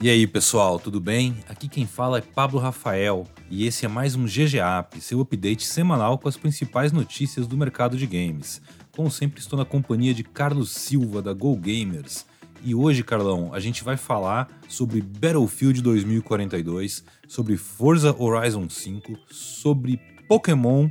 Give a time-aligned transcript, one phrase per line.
[0.00, 1.38] E aí, pessoal, tudo bem?
[1.48, 6.16] Aqui quem fala é Pablo Rafael e esse é mais um GGAP, seu update semanal
[6.16, 8.62] com as principais notícias do mercado de games.
[8.94, 12.24] Como sempre, estou na companhia de Carlos Silva da Go Gamers.
[12.62, 20.00] E hoje, Carlão, a gente vai falar sobre Battlefield 2042, sobre Forza Horizon 5, sobre
[20.28, 20.88] Pokémon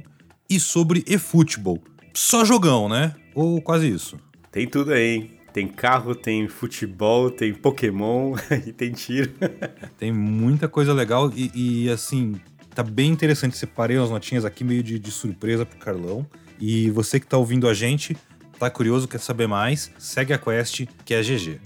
[0.50, 1.82] e sobre eFootball.
[2.14, 3.16] Só jogão, né?
[3.34, 4.20] Ou quase isso?
[4.52, 5.37] Tem tudo aí, hein?
[5.54, 9.32] Tem carro, tem futebol, tem Pokémon e tem tiro.
[9.98, 11.52] tem muita coisa legal e,
[11.86, 12.36] e, assim,
[12.76, 13.58] tá bem interessante.
[13.58, 16.26] Separei umas notinhas aqui meio de, de surpresa pro Carlão.
[16.60, 18.16] E você que tá ouvindo a gente,
[18.60, 21.60] tá curioso, quer saber mais, segue a quest que é GG.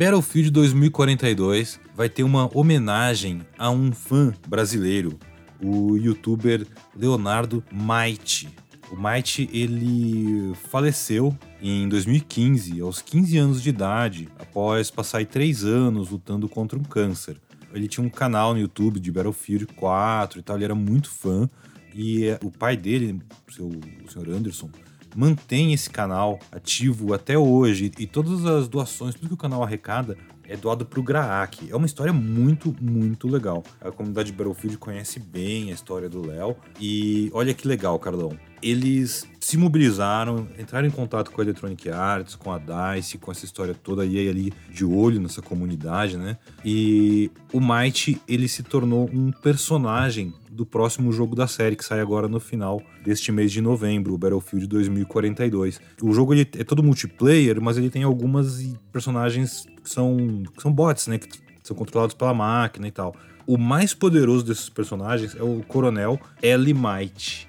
[0.00, 5.18] Battlefield 2042 vai ter uma homenagem a um fã brasileiro,
[5.62, 6.66] o youtuber
[6.96, 8.48] Leonardo Maite.
[8.90, 16.10] O Maite, ele faleceu em 2015, aos 15 anos de idade, após passar três anos
[16.10, 17.36] lutando contra um câncer.
[17.72, 21.48] Ele tinha um canal no YouTube de Battlefield 4 e tal, ele era muito fã.
[21.94, 24.68] E eh, o pai dele, seu, o senhor Anderson,
[25.14, 27.92] mantém esse canal ativo até hoje.
[27.98, 30.16] E todas as doações, tudo que o canal arrecada,
[30.50, 31.70] é doado para o Graak.
[31.70, 33.62] É uma história muito, muito legal.
[33.80, 36.56] A comunidade de Battlefield conhece bem a história do Léo.
[36.80, 38.36] E olha que legal, Carlão.
[38.60, 43.44] Eles se mobilizaram, entraram em contato com a Electronic Arts, com a DICE, com essa
[43.44, 46.36] história toda e ali de olho nessa comunidade, né?
[46.64, 52.00] E o Might, ele se tornou um personagem do próximo jogo da série que sai
[52.00, 55.80] agora no final deste mês de novembro, o Battlefield 2042.
[56.02, 60.70] O jogo ele é todo multiplayer, mas ele tem algumas personagens que são, que são
[60.70, 61.16] bots, né?
[61.16, 61.30] Que
[61.62, 63.16] são controlados pela máquina e tal.
[63.46, 67.48] O mais poderoso desses personagens é o Coronel Ellie Might,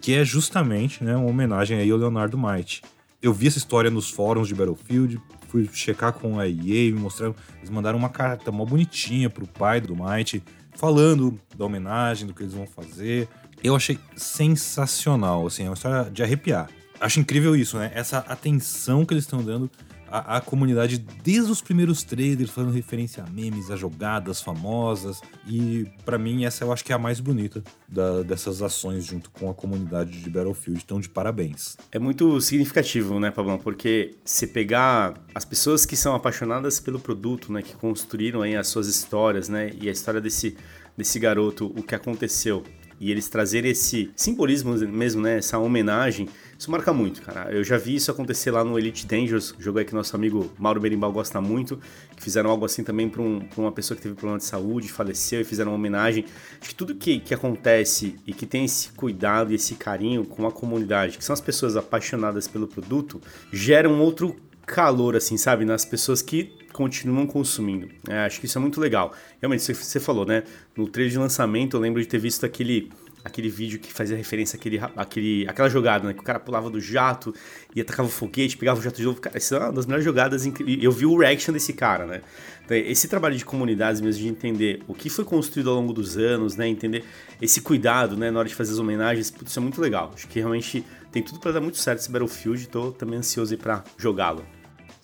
[0.00, 2.82] que é justamente né, uma homenagem aí ao Leonardo Might.
[3.20, 7.34] Eu vi essa história nos fóruns de Battlefield, fui checar com a EA, me mostraram,
[7.58, 10.40] eles mandaram uma carta mó bonitinha pro pai do Might,
[10.74, 13.28] falando da homenagem, do que eles vão fazer.
[13.62, 16.68] Eu achei sensacional, assim, é uma história de arrepiar.
[17.00, 17.90] Acho incrível isso, né?
[17.94, 19.70] Essa atenção que eles estão dando
[20.14, 25.20] a, a, comunidade desde os primeiros trailers, fazendo referência a memes, a jogadas famosas.
[25.44, 29.28] E para mim, essa eu acho que é a mais bonita da, dessas ações junto
[29.32, 30.80] com a comunidade de Battlefield.
[30.84, 31.76] Então, de parabéns.
[31.90, 33.58] É muito significativo, né, Pablão?
[33.58, 38.68] Porque se pegar as pessoas que são apaixonadas pelo produto, né, que construíram aí as
[38.68, 40.56] suas histórias, né, e a história desse,
[40.96, 42.62] desse garoto, o que aconteceu
[43.00, 45.38] e eles trazerem esse simbolismo mesmo, né?
[45.38, 46.28] Essa homenagem,
[46.58, 47.50] isso marca muito, cara.
[47.52, 50.80] Eu já vi isso acontecer lá no Elite Dangerous, jogo aí que nosso amigo Mauro
[50.80, 51.78] Berimbau gosta muito,
[52.16, 55.40] que fizeram algo assim também para um, uma pessoa que teve problema de saúde, faleceu
[55.40, 56.24] e fizeram uma homenagem.
[56.60, 60.46] Acho que tudo que, que acontece e que tem esse cuidado e esse carinho com
[60.46, 63.20] a comunidade, que são as pessoas apaixonadas pelo produto,
[63.52, 65.64] gera um outro calor, assim, sabe?
[65.64, 67.88] Nas pessoas que continuam consumindo.
[68.08, 69.14] É, acho que isso é muito legal.
[69.40, 70.42] Realmente, você falou, né?
[70.76, 72.90] No trailer de lançamento, eu lembro de ter visto aquele
[73.24, 76.12] aquele vídeo que fazia referência àquele, àquele, àquela jogada, né?
[76.12, 77.34] Que o cara pulava do jato
[77.74, 79.18] e atacava o foguete, pegava o jato de novo.
[79.18, 80.44] Cara, isso é uma das melhores jogadas.
[80.44, 82.20] Eu vi o reaction desse cara, né?
[82.64, 86.18] Então, esse trabalho de comunidades mesmo, de entender o que foi construído ao longo dos
[86.18, 86.68] anos, né?
[86.68, 87.02] Entender
[87.40, 88.30] esse cuidado, né?
[88.30, 90.10] Na hora de fazer as homenagens, isso é muito legal.
[90.12, 92.68] Acho que realmente tem tudo para dar muito certo esse Battlefield.
[92.68, 94.44] Tô também ansioso aí pra jogá-lo.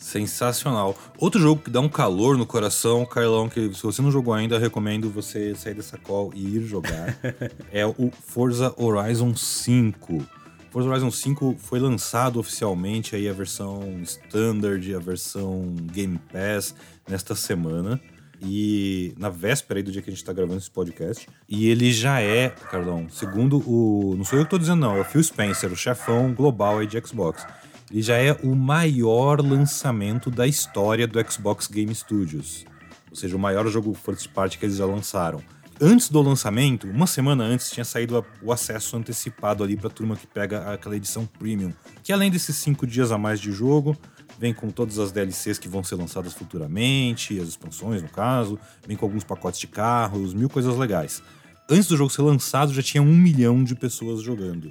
[0.00, 0.96] Sensacional.
[1.18, 4.58] Outro jogo que dá um calor no coração, Carlão, que se você não jogou ainda,
[4.58, 7.14] recomendo você sair dessa call e ir jogar.
[7.70, 10.26] é o Forza Horizon 5.
[10.70, 16.74] Forza Horizon 5 foi lançado oficialmente aí a versão Standard, a versão Game Pass
[17.06, 18.00] nesta semana.
[18.42, 21.28] E na véspera aí do dia que a gente tá gravando esse podcast.
[21.46, 24.14] E ele já é, Carlão, segundo o.
[24.16, 26.86] Não sou eu que tô dizendo, não, é o Phil Spencer, o chefão global aí
[26.86, 27.44] de Xbox
[27.90, 32.64] ele já é o maior lançamento da história do Xbox Game Studios.
[33.10, 35.42] Ou seja, o maior jogo first party que eles já lançaram.
[35.80, 40.14] Antes do lançamento, uma semana antes, tinha saído o acesso antecipado ali para a turma
[40.14, 41.72] que pega aquela edição premium.
[42.02, 43.96] Que além desses cinco dias a mais de jogo,
[44.38, 48.96] vem com todas as DLCs que vão ser lançadas futuramente, as expansões no caso, vem
[48.96, 51.22] com alguns pacotes de carros, mil coisas legais.
[51.68, 54.70] Antes do jogo ser lançado, já tinha um milhão de pessoas jogando.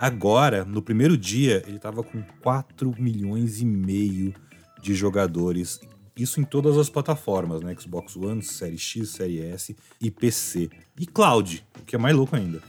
[0.00, 4.34] Agora, no primeiro dia, ele estava com 4 milhões e meio
[4.80, 5.78] de jogadores.
[6.16, 7.76] Isso em todas as plataformas, né?
[7.78, 10.70] Xbox One, Série X, Série S e PC.
[10.98, 12.62] E cloud, o que é mais louco ainda.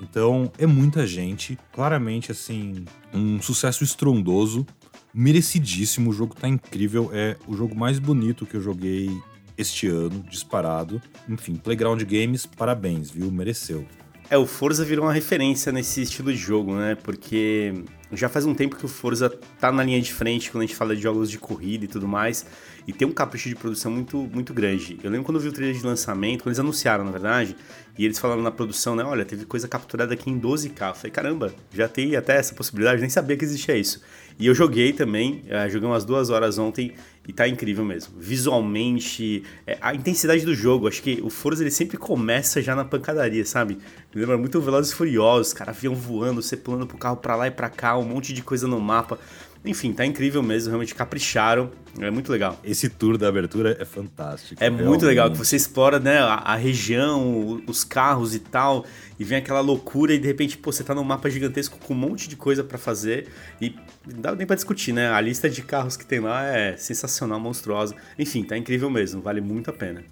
[0.00, 1.58] Então, é muita gente.
[1.74, 4.66] Claramente, assim, um sucesso estrondoso.
[5.12, 6.08] Merecidíssimo.
[6.08, 7.10] O jogo tá incrível.
[7.12, 9.10] É o jogo mais bonito que eu joguei
[9.58, 11.02] este ano, disparado.
[11.28, 13.30] Enfim, Playground Games, parabéns, viu?
[13.30, 13.86] Mereceu.
[14.30, 16.96] É, o Forza virou uma referência nesse estilo de jogo, né?
[17.02, 17.82] Porque
[18.12, 20.76] já faz um tempo que o Forza tá na linha de frente quando a gente
[20.76, 22.44] fala de jogos de corrida e tudo mais,
[22.88, 24.98] e tem um capricho de produção muito, muito grande.
[25.02, 27.54] Eu lembro quando eu vi o trailer de lançamento, quando eles anunciaram, na verdade,
[27.98, 30.88] e eles falaram na produção, né, olha, teve coisa capturada aqui em 12K.
[30.88, 34.00] Eu falei, caramba, já tem até essa possibilidade, nem sabia que existia isso.
[34.38, 36.94] E eu joguei também, uh, joguei umas duas horas ontem
[37.26, 38.14] e tá incrível mesmo.
[38.18, 42.86] Visualmente, é, a intensidade do jogo, acho que o Forza ele sempre começa já na
[42.86, 43.76] pancadaria, sabe?
[44.14, 47.48] Me lembra muito Velozes e Furiosos, cara, avião voando, você pulando pro carro pra lá
[47.48, 49.18] e pra cá, um monte de coisa no mapa.
[49.64, 52.58] Enfim, tá incrível mesmo, realmente capricharam, é muito legal.
[52.62, 54.62] Esse tour da abertura é fantástico.
[54.62, 54.86] É realmente.
[54.86, 58.86] muito legal, que você explora né, a, a, região, os carros e tal,
[59.18, 61.96] e vem aquela loucura e de repente pô, você tá num mapa gigantesco com um
[61.96, 63.28] monte de coisa para fazer
[63.60, 63.74] e
[64.06, 65.10] não dá nem pra discutir, né?
[65.10, 67.94] A lista de carros que tem lá é sensacional, monstruosa.
[68.18, 70.04] Enfim, tá incrível mesmo, vale muito a pena.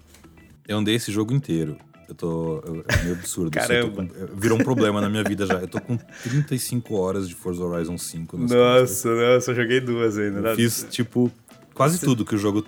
[0.67, 1.77] Eu andei esse jogo inteiro.
[2.07, 2.63] Eu tô.
[2.87, 3.51] É meio absurdo.
[3.51, 4.05] Caramba.
[4.05, 5.55] Com, virou um problema na minha vida já.
[5.55, 8.37] Eu tô com 35 horas de Forza Horizon 5.
[8.37, 10.49] Nossa, nossa, eu joguei duas ainda.
[10.49, 11.31] Eu fiz, tipo,
[11.73, 12.65] quase tudo que o jogo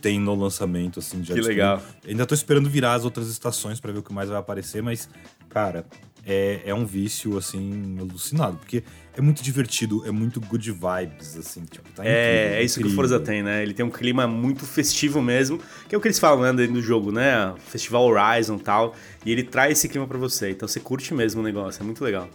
[0.00, 1.82] tem no lançamento, assim, de Que legal.
[2.06, 5.08] Ainda tô esperando virar as outras estações para ver o que mais vai aparecer, mas,
[5.48, 5.86] cara,
[6.24, 8.56] é, é um vício, assim, alucinado.
[8.58, 8.82] Porque
[9.16, 12.88] é muito divertido, é muito good vibes, assim, tipo, tá É, incrível, é isso incrível.
[12.90, 13.62] que o Forza tem, né?
[13.62, 15.58] Ele tem um clima muito festivo mesmo,
[15.88, 17.54] que é o que eles falam, né, dentro do jogo, né?
[17.66, 18.94] Festival Horizon e tal,
[19.26, 22.02] e ele traz esse clima para você, então você curte mesmo o negócio, é muito
[22.02, 22.28] legal.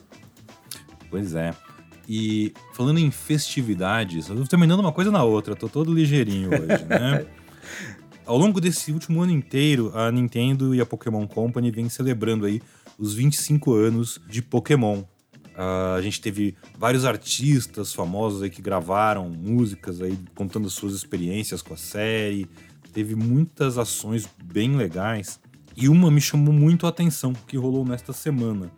[1.10, 1.54] Pois é.
[2.08, 6.86] E falando em festividades, eu tô terminando uma coisa na outra, tô todo ligeirinho hoje,
[6.86, 7.26] né?
[8.26, 12.62] Ao longo desse último ano inteiro, a Nintendo e a Pokémon Company vêm celebrando aí
[12.98, 15.04] os 25 anos de Pokémon.
[15.58, 21.62] Uh, a gente teve vários artistas famosos aí que gravaram músicas aí contando suas experiências
[21.62, 22.48] com a série.
[22.94, 25.40] Teve muitas ações bem legais.
[25.76, 28.72] E uma me chamou muito a atenção que rolou nesta semana.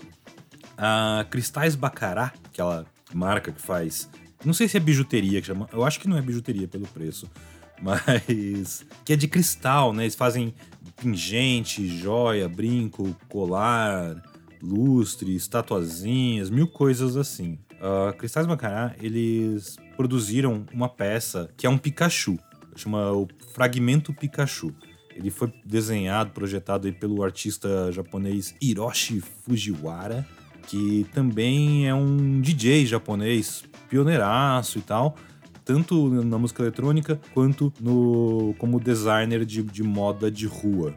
[0.77, 4.09] A Cristais Bacará, aquela marca que faz.
[4.43, 5.69] Não sei se é bijuteria que chama.
[5.71, 7.29] Eu acho que não é bijuteria pelo preço.
[7.81, 8.85] Mas.
[9.05, 10.03] Que é de cristal, né?
[10.03, 10.53] Eles fazem
[10.99, 14.21] pingente, joia, brinco, colar,
[14.61, 17.57] lustre, estatuazinhas, mil coisas assim.
[17.79, 22.37] Uh, Cristais Macará, eles produziram uma peça que é um Pikachu,
[22.75, 24.73] chama o Fragmento Pikachu.
[25.15, 30.25] Ele foi desenhado, projetado aí pelo artista japonês Hiroshi Fujiwara,
[30.67, 35.15] que também é um DJ japonês pioneiraço e tal,
[35.69, 40.95] tanto na música eletrônica quanto no como designer de, de moda de rua.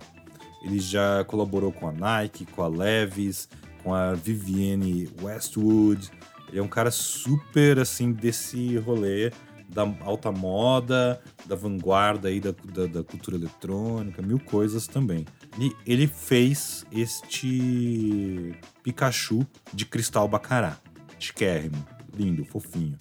[0.63, 3.51] Ele já colaborou com a Nike, com a Levi's,
[3.83, 6.11] com a Vivienne Westwood.
[6.49, 9.31] Ele é um cara super assim desse rolê
[9.69, 15.27] da alta moda, da vanguarda aí da, da, da, cultura eletrônica, mil coisas também.
[15.59, 20.79] E ele fez este Pikachu de cristal bacará,
[21.19, 21.87] chiquérrimo,
[22.17, 22.99] lindo, fofinho.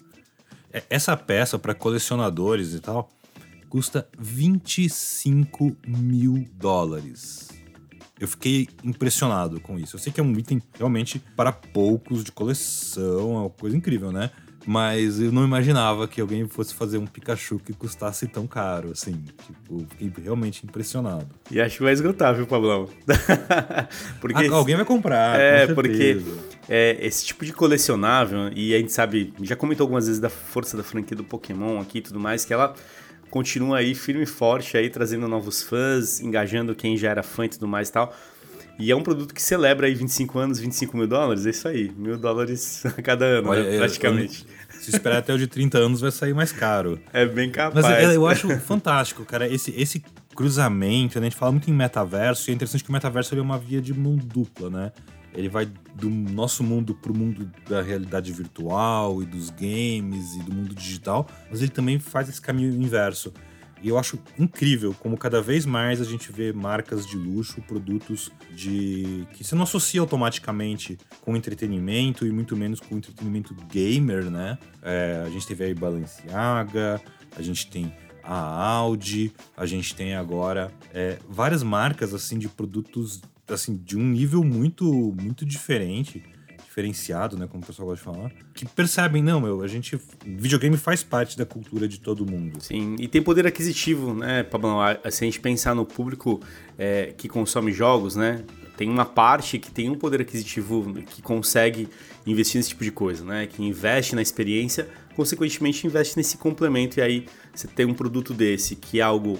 [0.72, 3.10] É, essa peça para colecionadores e tal
[3.68, 7.48] custa 25 mil dólares.
[8.20, 9.96] Eu fiquei impressionado com isso.
[9.96, 14.12] Eu sei que é um item realmente para poucos de coleção, é uma coisa incrível,
[14.12, 14.30] né?
[14.66, 19.24] Mas eu não imaginava que alguém fosse fazer um Pikachu que custasse tão caro, assim.
[19.46, 21.28] Tipo, fiquei realmente impressionado.
[21.50, 22.88] E acho que vai esgotar, viu, Pablão?
[24.20, 25.38] porque ah, alguém vai comprar.
[25.38, 26.20] É, porque
[26.68, 30.76] é, esse tipo de colecionável, e a gente sabe, já comentou algumas vezes da força
[30.76, 32.74] da franquia do Pokémon aqui e tudo mais, que ela
[33.30, 37.48] continua aí firme e forte aí, trazendo novos fãs, engajando quem já era fã e
[37.48, 38.14] tudo mais e tal.
[38.78, 41.92] E é um produto que celebra aí 25 anos, 25 mil dólares, é isso aí,
[41.96, 44.46] mil dólares a cada ano, Olha, né, praticamente.
[44.48, 46.98] Eu, se esperar até o de 30 anos vai sair mais caro.
[47.12, 47.84] É bem capaz.
[47.84, 50.02] Mas eu, eu acho fantástico, cara, esse, esse
[50.34, 51.26] cruzamento, né?
[51.26, 53.80] a gente fala muito em metaverso, e é interessante que o metaverso é uma via
[53.80, 54.92] de mão dupla, né?
[55.34, 60.40] Ele vai do nosso mundo para o mundo da realidade virtual e dos games e
[60.40, 63.32] do mundo digital, mas ele também faz esse caminho inverso.
[63.82, 68.30] E eu acho incrível como cada vez mais a gente vê marcas de luxo, produtos
[68.54, 74.56] de que se não associa automaticamente com entretenimento e muito menos com entretenimento gamer, né?
[74.80, 77.02] É, a gente teve aí Balenciaga,
[77.36, 83.20] a gente tem a Audi, a gente tem agora é, várias marcas assim de produtos
[83.48, 84.84] assim de um nível muito
[85.20, 86.22] muito diferente
[86.72, 90.00] diferenciado, né, como o pessoal gosta de falar, que percebem, não, meu, a gente.
[90.24, 92.62] Videogame faz parte da cultura de todo mundo.
[92.62, 94.78] Sim, e tem poder aquisitivo, né, Pablão?
[95.10, 96.40] Se a gente pensar no público
[96.78, 98.42] é, que consome jogos, né?
[98.74, 101.88] Tem uma parte que tem um poder aquisitivo que consegue
[102.26, 103.46] investir nesse tipo de coisa, né?
[103.46, 108.76] Que investe na experiência consequentemente investe nesse complemento e aí você tem um produto desse
[108.76, 109.38] que é algo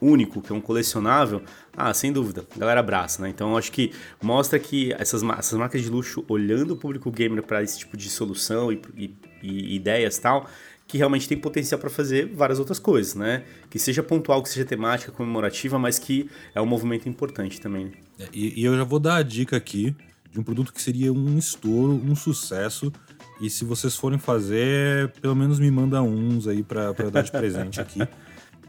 [0.00, 1.42] único, que é um colecionável,
[1.76, 3.28] ah, sem dúvida, a galera abraça, né?
[3.28, 7.62] Então acho que mostra que essas, essas marcas de luxo, olhando o público gamer para
[7.62, 10.48] esse tipo de solução e, e, e ideias tal,
[10.88, 13.44] que realmente tem potencial para fazer várias outras coisas, né?
[13.68, 17.92] Que seja pontual, que seja temática, comemorativa, mas que é um movimento importante também.
[18.18, 19.94] É, e, e, eu já vou dar a dica aqui
[20.32, 22.90] de um produto que seria um estouro, um sucesso.
[23.40, 27.80] E se vocês forem fazer, pelo menos me manda uns aí para dar de presente
[27.80, 28.00] aqui.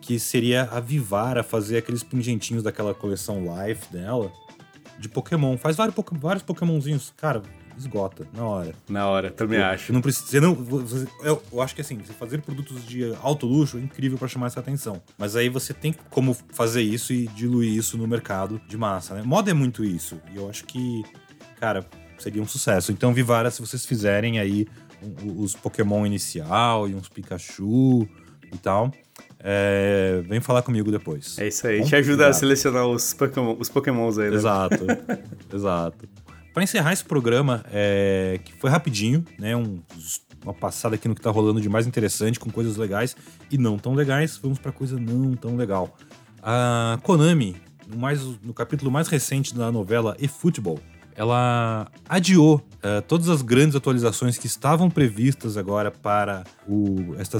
[0.02, 4.32] que seria a Vivara fazer aqueles pingentinhos daquela coleção Life dela
[4.98, 5.58] de Pokémon.
[5.58, 7.14] Faz vários, vários Pokémonzinhos.
[7.18, 7.42] Cara,
[7.78, 8.74] esgota na hora.
[8.88, 9.94] Na hora, também acho.
[9.94, 13.78] Não precisa, não, você, eu, eu, acho que assim, você fazer produtos de alto luxo
[13.78, 15.02] é incrível para chamar essa atenção.
[15.18, 19.24] Mas aí você tem como fazer isso e diluir isso no mercado de massa, né?
[19.24, 20.20] Moda é muito isso.
[20.34, 21.04] E eu acho que,
[21.60, 21.86] cara,
[22.20, 22.92] seria um sucesso.
[22.92, 24.68] Então, Vivara, se vocês fizerem aí
[25.38, 28.08] os Pokémon inicial e uns Pikachu
[28.52, 28.92] e tal,
[29.40, 31.38] é, vem falar comigo depois.
[31.40, 34.36] É isso aí, te ajuda a selecionar os, Pokémon, os Pokémons aí, né?
[34.36, 34.86] Exato,
[35.54, 36.10] exato.
[36.54, 39.56] Para encerrar esse programa, é, que foi rapidinho, né?
[39.56, 39.80] Um,
[40.44, 43.16] uma passada aqui no que tá rolando de mais interessante, com coisas legais
[43.52, 45.96] e não tão legais, vamos para coisa não tão legal.
[46.42, 47.56] A Konami,
[47.88, 50.80] no, mais, no capítulo mais recente da novela eFootball,
[51.16, 57.40] ela adiou uh, todas as grandes atualizações que estavam previstas agora para o, esta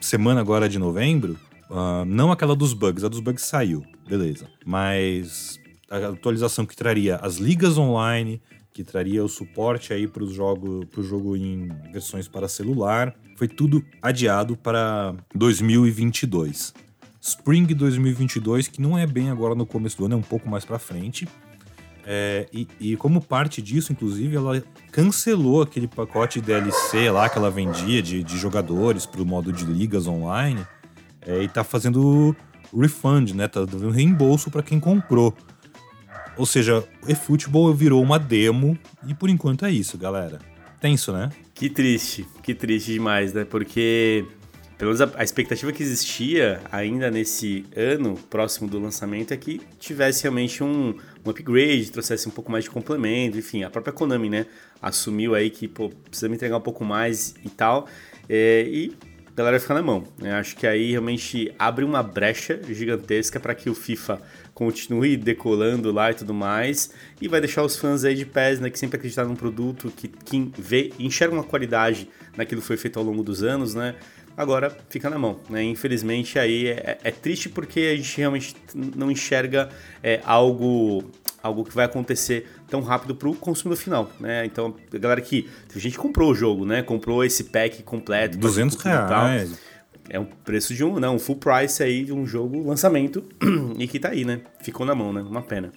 [0.00, 1.38] semana agora de novembro.
[1.70, 4.46] Uh, não aquela dos bugs, a dos bugs saiu, beleza.
[4.64, 5.58] Mas
[5.90, 8.40] a atualização que traria as ligas online,
[8.72, 13.14] que traria o suporte aí para o jogo, pro jogo em versões para celular.
[13.36, 16.74] Foi tudo adiado para 2022.
[17.20, 20.64] Spring 2022, que não é bem agora no começo do ano, é um pouco mais
[20.64, 21.26] para frente.
[22.06, 27.50] É, e, e, como parte disso, inclusive, ela cancelou aquele pacote DLC lá que ela
[27.50, 30.64] vendia de, de jogadores para o modo de ligas online
[31.26, 32.36] é, e tá fazendo
[32.76, 33.48] refund, né?
[33.48, 35.34] Tá dando reembolso para quem comprou.
[36.36, 40.40] Ou seja, o eFootball virou uma demo e por enquanto é isso, galera.
[40.80, 41.30] Tenso, né?
[41.54, 43.44] Que triste, que triste demais, né?
[43.44, 44.26] Porque
[44.76, 49.60] pelo menos a, a, expectativa que existia ainda nesse ano próximo do lançamento é que
[49.78, 54.28] tivesse realmente um, um upgrade, trouxesse um pouco mais de complemento, enfim, a própria Konami,
[54.28, 54.46] né,
[54.80, 57.88] assumiu aí que, pô, precisa me entregar um pouco mais e tal,
[58.28, 62.60] é, e a galera fica na mão, né, acho que aí realmente abre uma brecha
[62.68, 64.20] gigantesca para que o FIFA
[64.52, 66.90] continue decolando lá e tudo mais,
[67.20, 70.08] e vai deixar os fãs aí de pés, né, que sempre acreditaram num produto, que,
[70.08, 73.96] que vê, enxerga uma qualidade naquilo que foi feito ao longo dos anos, né,
[74.36, 79.10] agora fica na mão, né, infelizmente aí é, é triste porque a gente realmente não
[79.10, 79.68] enxerga
[80.02, 81.04] é, algo
[81.42, 84.46] algo que vai acontecer tão rápido para o consumidor final, né?
[84.46, 86.82] Então, a galera que a gente comprou o jogo, né?
[86.82, 89.60] Comprou esse pack completo, 200 reais.
[90.08, 93.22] É um preço de um, não, um full price aí de um jogo lançamento
[93.78, 94.40] e que tá aí, né?
[94.62, 95.20] Ficou na mão, né?
[95.20, 95.70] Uma pena.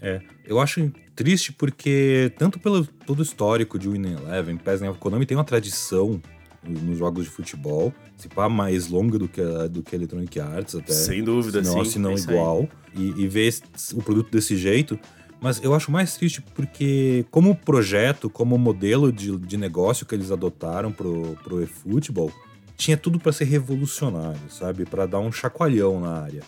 [0.00, 5.24] É, eu acho triste porque tanto pelo todo o histórico de Winning Eleven, né, Konami
[5.24, 6.20] tem uma tradição
[6.66, 10.40] nos jogos de futebol, se pá mais longa do que a, do que a Electronic
[10.40, 10.92] Arts até.
[10.92, 11.90] Sem dúvida, senão, sim.
[11.90, 12.68] Se não é igual.
[12.94, 13.52] E, e ver
[13.94, 14.98] o produto desse jeito.
[15.40, 20.30] Mas eu acho mais triste porque, como projeto, como modelo de, de negócio que eles
[20.30, 22.32] adotaram pro, pro eFootball,
[22.76, 24.84] tinha tudo para ser revolucionário, sabe?
[24.84, 26.42] Para dar um chacoalhão na área.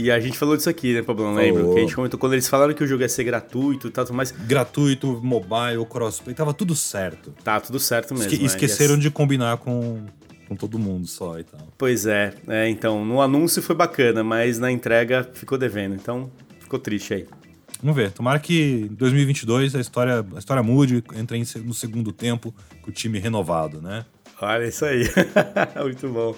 [0.00, 1.34] E a gente falou disso aqui, né, Pablo?
[1.34, 1.64] Lembra?
[1.72, 4.06] Que a gente comentou quando eles falaram que o jogo ia ser gratuito e tal,
[4.12, 4.30] mais.
[4.30, 7.34] Gratuito, mobile, crossplay, tava tudo certo.
[7.42, 8.28] Tá, tudo certo mesmo.
[8.28, 8.46] Esque né?
[8.46, 9.02] Esqueceram yes.
[9.02, 10.06] de combinar com,
[10.46, 11.66] com todo mundo só e tal.
[11.76, 15.96] Pois é, é, então, no anúncio foi bacana, mas na entrega ficou devendo.
[15.96, 17.26] Então, ficou triste aí.
[17.82, 18.12] Vamos ver.
[18.12, 22.92] Tomara que em 2022 a história, a história mude, entre no segundo tempo com o
[22.92, 24.06] time renovado, né?
[24.40, 25.02] Olha isso aí.
[25.82, 26.36] Muito bom.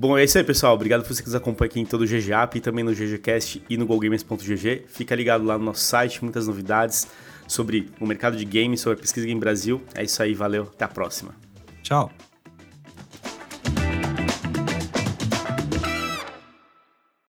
[0.00, 0.74] Bom, é isso aí, pessoal.
[0.74, 3.62] Obrigado por você que nos acompanha aqui em todo o GGAP e também no GGCast
[3.68, 4.86] e no GoGamers.gg.
[4.88, 7.06] Fica ligado lá no nosso site, muitas novidades
[7.46, 9.82] sobre o mercado de games, sobre a pesquisa Game Brasil.
[9.94, 11.34] É isso aí, valeu, até a próxima.
[11.82, 12.10] Tchau.